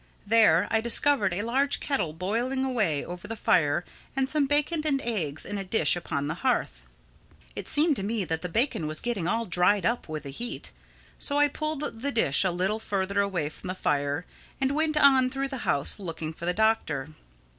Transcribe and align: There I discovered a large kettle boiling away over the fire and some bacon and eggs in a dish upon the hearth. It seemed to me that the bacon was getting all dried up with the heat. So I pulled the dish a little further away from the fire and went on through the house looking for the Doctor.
There 0.25 0.67
I 0.71 0.81
discovered 0.81 1.31
a 1.31 1.43
large 1.43 1.79
kettle 1.79 2.11
boiling 2.11 2.65
away 2.65 3.05
over 3.05 3.27
the 3.27 3.35
fire 3.35 3.85
and 4.15 4.27
some 4.27 4.47
bacon 4.47 4.81
and 4.83 4.99
eggs 5.03 5.45
in 5.45 5.59
a 5.59 5.63
dish 5.63 5.95
upon 5.95 6.27
the 6.27 6.33
hearth. 6.41 6.81
It 7.55 7.67
seemed 7.67 7.97
to 7.97 8.03
me 8.03 8.25
that 8.25 8.41
the 8.41 8.49
bacon 8.49 8.87
was 8.87 8.99
getting 8.99 9.27
all 9.27 9.45
dried 9.45 9.85
up 9.85 10.09
with 10.09 10.23
the 10.23 10.31
heat. 10.31 10.71
So 11.19 11.37
I 11.37 11.47
pulled 11.49 12.01
the 12.01 12.11
dish 12.11 12.43
a 12.43 12.49
little 12.49 12.79
further 12.79 13.19
away 13.19 13.49
from 13.49 13.67
the 13.67 13.75
fire 13.75 14.25
and 14.59 14.73
went 14.75 14.97
on 14.97 15.29
through 15.29 15.49
the 15.49 15.57
house 15.69 15.99
looking 15.99 16.33
for 16.33 16.47
the 16.47 16.53
Doctor. 16.55 17.09